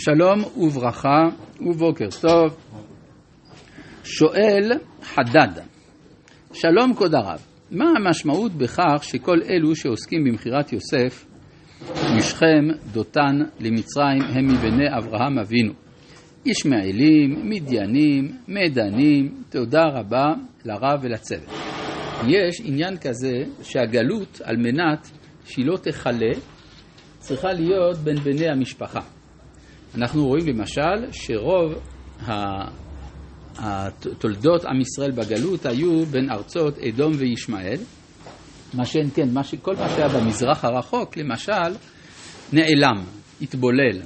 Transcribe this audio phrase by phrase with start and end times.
[0.00, 1.22] שלום וברכה
[1.60, 2.56] ובוקר טוב.
[4.04, 5.62] שואל חדד,
[6.52, 7.40] שלום כבוד הרב,
[7.70, 11.26] מה המשמעות בכך שכל אלו שעוסקים במכירת יוסף
[12.16, 15.72] משכם, דותן למצרים הם מבני אברהם אבינו?
[16.46, 20.26] ישמעאלים, מדיינים, מדנים, תודה רבה
[20.64, 21.50] לרב ולצוות.
[22.28, 25.10] יש עניין כזה שהגלות על מנת
[25.44, 26.32] שהיא לא תכלה
[27.18, 29.17] צריכה להיות בין בני המשפחה.
[29.94, 31.72] אנחנו רואים למשל שרוב
[33.58, 37.78] התולדות עם ישראל בגלות היו בין ארצות אדום וישמעאל,
[38.74, 39.54] מה שאין כן, מה ש...
[39.54, 41.74] כל מה שהיה במזרח הרחוק, למשל,
[42.52, 43.04] נעלם,
[43.42, 44.00] התבולל.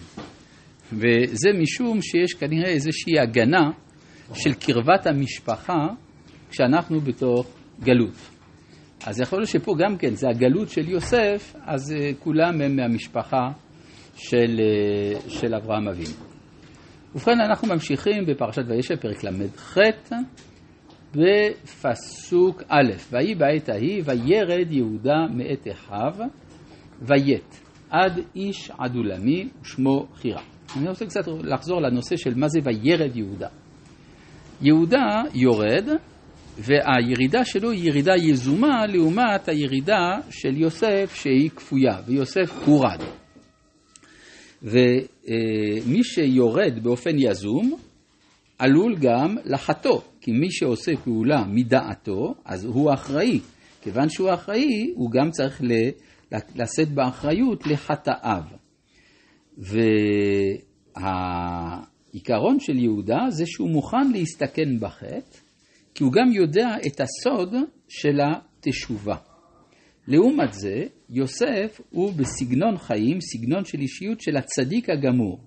[0.92, 3.70] וזה משום שיש כנראה איזושהי הגנה
[4.34, 5.86] של קרבת המשפחה
[6.50, 7.46] כשאנחנו בתוך
[7.80, 8.16] גלות.
[9.06, 13.50] אז יכול להיות שפה גם כן, זה הגלות של יוסף, אז uh, כולם הם מהמשפחה
[14.14, 16.14] של, uh, של אברהם אבינו.
[17.14, 19.76] ובכן, אנחנו ממשיכים בפרשת וישב, פרק ל"ח,
[21.12, 26.26] בפסוק א', ויהי בעת ההיא, וירד יהודה מאת אחיו,
[27.02, 27.60] ויית,
[27.90, 30.42] עד איש עדולמי ושמו חירה.
[30.76, 33.48] אני רוצה קצת לחזור לנושא של מה זה וירד יהודה.
[34.62, 35.88] יהודה יורד,
[36.58, 43.00] והירידה שלו היא ירידה יזומה לעומת הירידה של יוסף שהיא כפויה, ויוסף הורד.
[44.62, 47.76] ומי שיורד באופן יזום
[48.58, 53.40] עלול גם לחטוא, כי מי שעושה פעולה מדעתו, אז הוא אחראי.
[53.82, 55.62] כיוון שהוא אחראי, הוא גם צריך
[56.54, 58.42] לשאת באחריות לחטאיו.
[60.94, 65.38] והעיקרון של יהודה זה שהוא מוכן להסתכן בחטא,
[65.94, 67.54] כי הוא גם יודע את הסוד
[67.88, 69.16] של התשובה.
[70.08, 75.40] לעומת זה, יוסף הוא בסגנון חיים, סגנון של אישיות של הצדיק הגמור.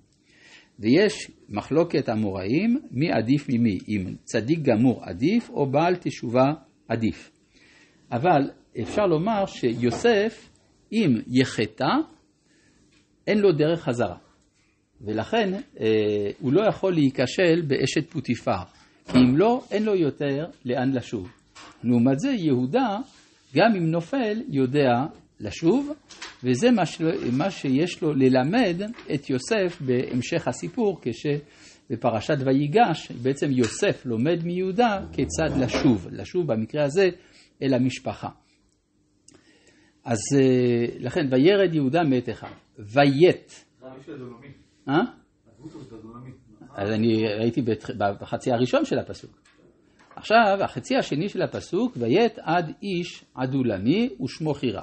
[0.78, 6.52] ויש מחלוקת אמוראים, מי עדיף ממי, אם צדיק גמור עדיף או בעל תשובה
[6.88, 7.30] עדיף.
[8.12, 8.50] אבל
[8.82, 10.50] אפשר לומר שיוסף,
[10.92, 11.94] אם יחטא,
[13.26, 14.16] אין לו דרך חזרה.
[15.00, 18.62] ולכן אה, הוא לא יכול להיכשל באשת פוטיפר,
[19.12, 21.32] כי אם לא, אין לו יותר לאן לשוב.
[21.84, 22.98] לעומת זה, יהודה,
[23.56, 24.90] גם אם נופל, יודע
[25.40, 25.92] לשוב,
[26.44, 27.30] וזה מה, של...
[27.32, 28.82] מה שיש לו ללמד
[29.14, 37.08] את יוסף בהמשך הסיפור, כשבפרשת ויגש, בעצם יוסף לומד מיהודה כיצד לשוב, לשוב במקרה הזה
[37.62, 38.28] אל המשפחה.
[40.04, 43.64] אז אה, לכן, וירד יהודה מאת אחד, ויית.
[44.88, 45.00] אה?
[46.74, 47.62] אז אני הייתי
[48.20, 49.45] בחצי הראשון של הפסוק.
[50.16, 54.82] עכשיו, החצי השני של הפסוק, ויית עד איש עדולמי ושמו חירה.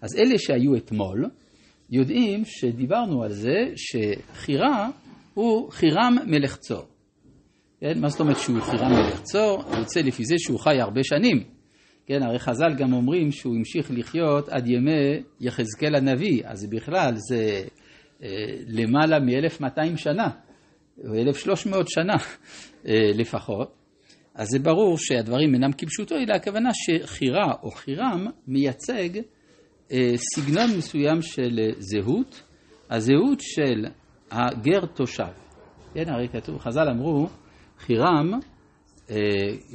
[0.00, 1.30] אז אלה שהיו אתמול,
[1.90, 4.88] יודעים שדיברנו על זה שחירה
[5.34, 6.86] הוא חירם מלך צור.
[7.80, 8.00] כן?
[8.00, 9.62] מה זאת אומרת שהוא חירם מלך צור?
[9.78, 11.44] יוצא לפי זה שהוא חי הרבה שנים.
[12.06, 17.62] כן, הרי חז"ל גם אומרים שהוא המשיך לחיות עד ימי יחזקאל הנביא, אז בכלל זה
[18.22, 18.28] אה,
[18.66, 20.28] למעלה מ-1200 שנה,
[21.08, 22.14] או 1300 שנה
[22.86, 23.77] אה, לפחות.
[24.38, 29.08] אז זה ברור שהדברים אינם כפשוטו, אלא הכוונה שחירה או חירם מייצג
[29.92, 32.42] אה, סגנון מסוים של אה, זהות,
[32.90, 33.84] הזהות של
[34.30, 35.32] הגר תושב.
[35.94, 37.28] כן, הרי כתוב, חז"ל אמרו,
[37.78, 38.32] חירם
[39.10, 39.16] אה,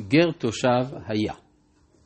[0.07, 1.33] גר תושב היה.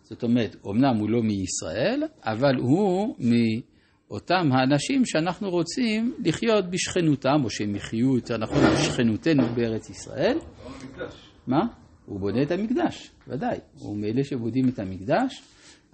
[0.01, 7.49] זאת אומרת, אמנם הוא לא מישראל, אבל הוא מאותם האנשים שאנחנו רוצים לחיות בשכנותם, או
[7.49, 10.37] שהם יחיו יותר נכון בשכנותנו בארץ ישראל.
[11.47, 11.59] מה?
[12.07, 13.57] הוא בונה את המקדש, ודאי.
[13.79, 15.41] הוא מאלה שבונים את המקדש,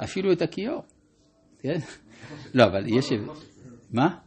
[0.04, 0.84] אפילו את הכיור.
[1.60, 1.80] כן?
[2.54, 3.10] לא, אבל יש...
[3.92, 4.18] מה?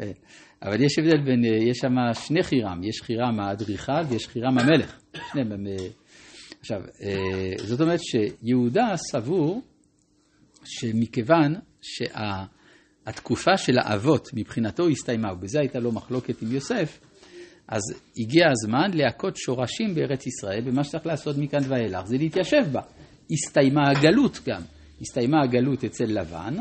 [0.00, 0.10] אה,
[0.62, 1.94] אבל יש הבדל בין, אה, יש שם
[2.26, 5.00] שני חירם, יש חירם האדריכל ויש חירם המלך.
[5.32, 5.66] שניהם הם...
[5.66, 5.88] אה,
[6.60, 6.82] עכשיו,
[7.56, 9.62] זאת אומרת שיהודה סבור
[10.64, 17.00] שמכיוון שהתקופה של האבות מבחינתו הסתיימה, ובזה הייתה לו מחלוקת עם יוסף,
[17.68, 17.82] אז
[18.18, 22.80] הגיע הזמן להכות שורשים בארץ ישראל, ומה שצריך לעשות מכאן ואילך זה להתיישב בה.
[23.30, 24.62] הסתיימה הגלות גם.
[25.00, 26.54] הסתיימה הגלות אצל לבן,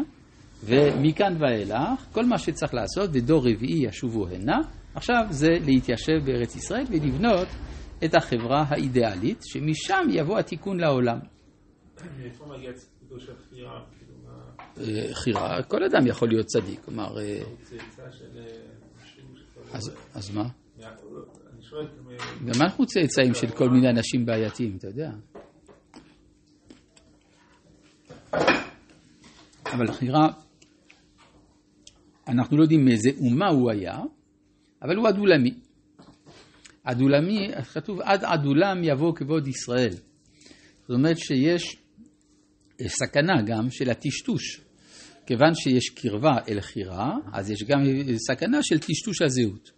[0.63, 4.57] ומכאן ואילך, כל מה שצריך לעשות, ודור רביעי ישובו הנה,
[4.95, 7.47] עכשיו זה להתיישב בארץ ישראל ולבנות
[8.05, 11.19] את החברה האידיאלית, שמשם יבוא התיקון לעולם.
[15.13, 17.15] חירה, כל אדם יכול להיות צדיק, כלומר...
[20.13, 20.64] אז מה?
[22.45, 25.11] גם אנחנו צאצאים של כל מיני אנשים בעייתיים, אתה יודע.
[29.65, 30.27] אבל חירה,
[32.27, 33.97] אנחנו לא יודעים מאיזה אומה הוא היה,
[34.81, 35.53] אבל הוא עדולמי.
[36.83, 39.93] עדולמי, כתוב עד עדולם יבוא כבוד ישראל.
[40.81, 41.77] זאת אומרת שיש
[42.87, 44.61] סכנה גם של הטשטוש.
[45.25, 47.79] כיוון שיש קרבה אל חירה, אז יש גם
[48.17, 49.71] סכנה של טשטוש הזהות.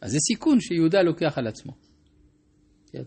[0.00, 1.72] אז זה סיכון שיהודה לוקח על עצמו.
[2.92, 3.02] כן?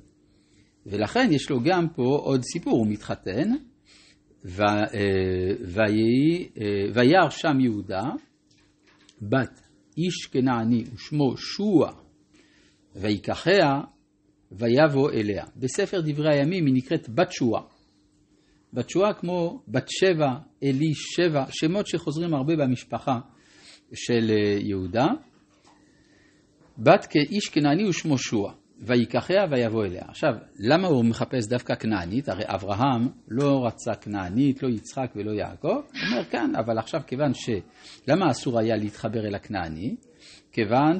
[0.85, 3.49] ולכן יש לו גם פה עוד סיפור, הוא מתחתן,
[4.59, 4.65] אה,
[6.93, 8.03] וירא שם יהודה,
[9.21, 9.61] בת
[9.97, 11.91] איש כנעני ושמו שוע,
[12.95, 13.81] ויקחיה
[14.51, 15.45] ויבוא אליה.
[15.55, 17.61] בספר דברי הימים היא נקראת בת שוע.
[18.73, 20.29] בת שוע כמו בת שבע,
[20.63, 23.19] אלי שבע, שמות שחוזרים הרבה במשפחה
[23.93, 25.07] של אה, יהודה.
[26.77, 28.53] בת כאיש כנעני ושמו שוע.
[28.85, 30.01] ויקחיה ויבוא אליה.
[30.07, 30.29] עכשיו,
[30.59, 32.29] למה הוא מחפש דווקא כנענית?
[32.29, 35.67] הרי אברהם לא רצה כנענית, לא יצחק ולא יעקב.
[35.67, 37.49] הוא אומר כאן, אבל עכשיו כיוון ש...
[38.07, 39.95] למה אסור היה להתחבר אל הכנעני?
[40.51, 40.97] כיוון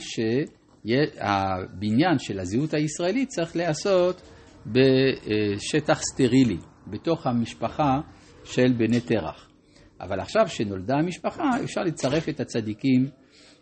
[0.86, 4.22] שהבניין של הזהות הישראלית צריך להיעשות
[4.66, 8.00] בשטח סטרילי, בתוך המשפחה
[8.44, 9.50] של בני תרח.
[10.02, 13.10] אבל עכשיו שנולדה המשפחה, אפשר לצרף את הצדיקים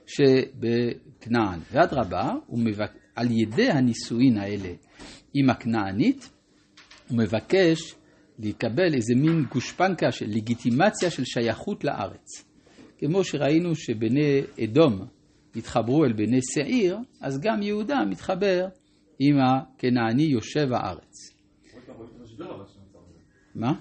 [0.06, 1.60] שבכנען.
[1.72, 2.92] ואדרבה, מבק...
[3.16, 4.70] על ידי הנישואין האלה
[5.34, 6.30] עם הכנענית,
[7.10, 7.96] הוא מבקש
[8.40, 12.46] לקבל איזה מין גושפנקה של לגיטימציה של שייכות לארץ.
[12.98, 15.06] כמו שראינו שבני אדום
[15.56, 18.68] התחברו אל בני שעיר, אז גם יהודה מתחבר
[19.20, 21.14] עם הכנעני יושב הארץ.
[23.56, 23.74] מה?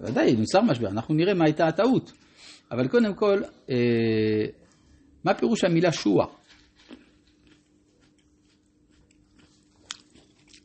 [0.00, 2.12] ודאי, נוצר משבר, אנחנו נראה מה הייתה הטעות.
[2.70, 4.46] אבל קודם כל, אה,
[5.24, 6.26] מה פירוש המילה שועה?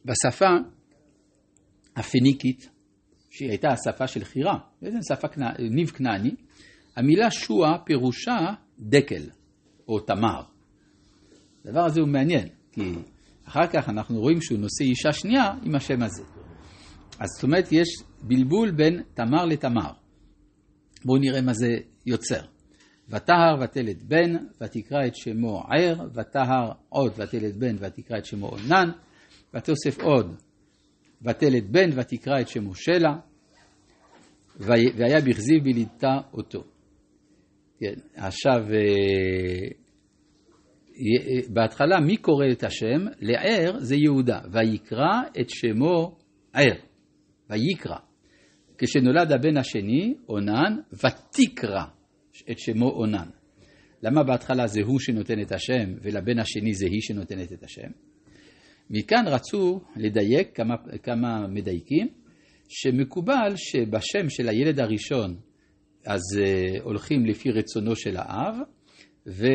[0.05, 0.49] בשפה
[1.95, 2.69] הפניקית,
[3.29, 5.27] שהיא הייתה השפה של חירה, בעצם שפה
[5.59, 6.31] ניב כנעני,
[6.95, 8.37] המילה שועה פירושה
[8.79, 9.21] דקל
[9.87, 10.41] או תמר.
[11.65, 12.93] הדבר הזה הוא מעניין, כי
[13.45, 16.23] אחר כך אנחנו רואים שהוא נושא אישה שנייה עם השם הזה.
[17.19, 17.87] אז זאת אומרת, יש
[18.21, 19.91] בלבול בין תמר לתמר.
[21.05, 21.67] בואו נראה מה זה
[22.05, 22.41] יוצר.
[23.09, 28.89] ותהר ותלת בן, ותקרא את שמו ער, ותהר עוד ותלת בן, ותקרא את שמו עונן,
[29.53, 30.35] ותוסף עוד,
[31.21, 33.15] ותלת בן, ותקרא את שמו שלה,
[34.59, 36.63] והיה בכזיב בליטה אותו.
[37.79, 39.69] כן, עכשיו, אה,
[41.53, 43.05] בהתחלה מי קורא את השם?
[43.19, 46.17] לער זה יהודה, ויקרא את שמו
[46.53, 46.75] ער,
[47.49, 48.08] ויקרא.
[48.79, 51.83] כשנולד הבן השני, אונן, ותקרא
[52.51, 53.29] את שמו אונן.
[54.03, 57.89] למה בהתחלה זה הוא שנותן את השם, ולבן השני זה היא שנותנת את השם?
[58.89, 62.07] מכאן רצו לדייק כמה, כמה מדייקים,
[62.69, 65.35] שמקובל שבשם של הילד הראשון
[66.05, 68.55] אז uh, הולכים לפי רצונו של האב,
[69.25, 69.51] ובשם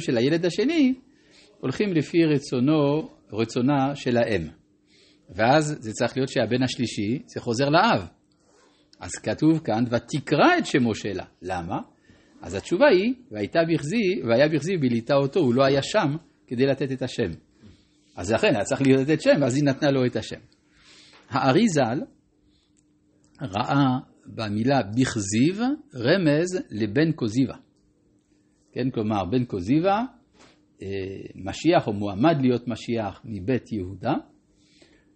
[0.00, 0.94] של הילד השני
[1.60, 4.48] הולכים לפי רצונו, רצונה של האם.
[5.30, 8.08] ואז זה צריך להיות שהבן השלישי, זה חוזר לאב.
[9.00, 11.24] אז כתוב כאן, ותקרא את שמו שלה.
[11.42, 11.78] למה?
[12.42, 16.16] אז התשובה היא, והייתה בכזי, והיה בכזי וביליטה אותו, הוא לא היה שם
[16.46, 17.30] כדי לתת את השם.
[18.16, 20.40] אז לכן היה צריך לתת שם, אז היא נתנה לו את השם.
[21.28, 22.00] הארי ז"ל
[23.42, 25.60] ראה במילה בכזיב
[25.94, 27.54] רמז לבן כוזיבה.
[28.72, 30.02] כן, כלומר, בן כוזיבה,
[30.82, 30.86] אה,
[31.34, 34.14] משיח או מועמד להיות משיח מבית יהודה.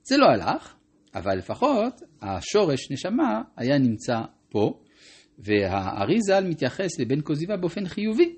[0.03, 0.75] זה לא הלך,
[1.15, 4.81] אבל לפחות השורש נשמה היה נמצא פה,
[5.39, 8.37] והאריזל מתייחס לבן כוזיבה באופן חיובי.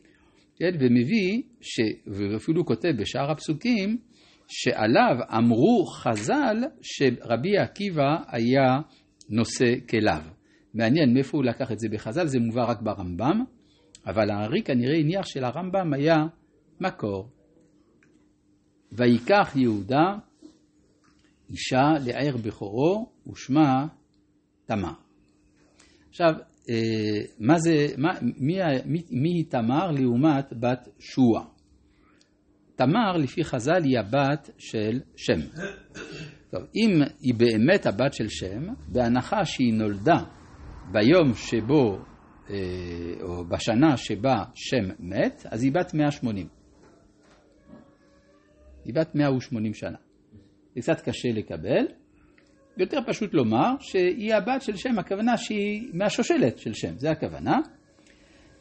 [0.56, 1.80] כן, ומביא, ש...
[2.06, 3.98] ואפילו כותב בשאר הפסוקים,
[4.48, 8.80] שעליו אמרו חז"ל שרבי עקיבא היה
[9.30, 10.22] נושא כליו.
[10.74, 13.44] מעניין מאיפה הוא לקח את זה בחז"ל, זה מובא רק ברמב"ם,
[14.06, 16.16] אבל הארי כנראה הניח שלרמב"ם היה
[16.80, 17.28] מקור.
[18.92, 20.16] ויקח יהודה
[21.50, 23.86] אישה לער בכורו ושמה
[24.66, 24.92] תמר.
[26.08, 26.34] עכשיו,
[26.70, 26.74] אה,
[27.38, 31.44] מה זה, מה, מי, מי, מי היא תמר לעומת בת שועה?
[32.76, 35.40] תמר לפי חז"ל היא הבת של שם.
[36.50, 40.24] טוב, אם היא באמת הבת של שם, בהנחה שהיא נולדה
[40.92, 41.98] ביום שבו,
[42.50, 42.56] אה,
[43.22, 46.48] או בשנה שבה שם מת, אז היא בת 180.
[48.84, 49.98] היא בת 180 שנה.
[50.74, 51.86] זה קצת קשה לקבל,
[52.76, 57.58] יותר פשוט לומר שהיא הבת של שם, הכוונה שהיא מהשושלת של שם, זה הכוונה.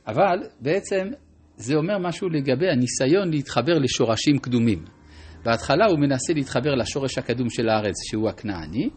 [0.07, 1.07] אבל בעצם
[1.55, 4.85] זה אומר משהו לגבי הניסיון להתחבר לשורשים קדומים.
[5.45, 8.89] בהתחלה הוא מנסה להתחבר לשורש הקדום של הארץ, שהוא הכנעני,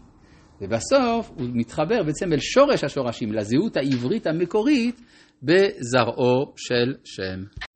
[0.61, 5.01] ובסוף הוא מתחבר בעצם אל שורש השורשים, לזהות העברית המקורית,
[5.43, 7.66] בזרעו של שם.